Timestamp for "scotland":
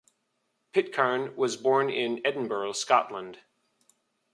2.71-3.37